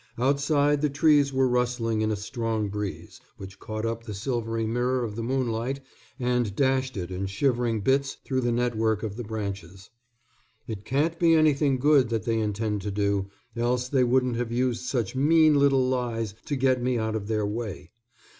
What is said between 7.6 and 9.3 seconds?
bits through the network of the